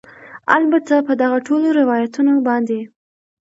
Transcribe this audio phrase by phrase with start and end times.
[0.57, 2.79] البته په دغه ټولو روایتونو باندې